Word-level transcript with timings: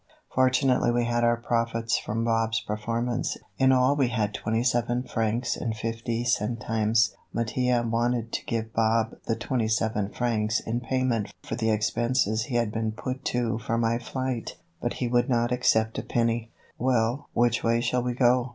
Fortunately 0.33 0.89
we 0.89 1.05
had 1.05 1.23
our 1.23 1.37
profits 1.37 1.99
from 1.99 2.23
Bob's 2.25 2.59
performance. 2.59 3.37
In 3.59 3.71
all 3.71 3.95
we 3.95 4.07
had 4.07 4.33
twenty 4.33 4.63
seven 4.63 5.03
francs 5.03 5.55
and 5.55 5.77
fifty 5.77 6.23
centimes. 6.23 7.15
Mattia 7.31 7.87
wanted 7.87 8.31
to 8.33 8.43
give 8.45 8.73
Bob 8.73 9.15
the 9.27 9.35
twenty 9.35 9.67
seven 9.67 10.09
francs 10.09 10.59
in 10.59 10.79
payment 10.79 11.31
for 11.43 11.53
the 11.53 11.69
expenses 11.69 12.45
he 12.45 12.55
had 12.55 12.71
been 12.71 12.93
put 12.93 13.23
to 13.25 13.59
for 13.59 13.77
my 13.77 13.99
flight, 13.99 14.55
but 14.81 14.93
he 14.93 15.07
would 15.07 15.29
not 15.29 15.51
accept 15.51 15.99
a 15.99 16.03
penny. 16.03 16.49
"Well, 16.79 17.27
which 17.33 17.63
way 17.63 17.79
shall 17.79 18.01
we 18.01 18.15
go?" 18.15 18.49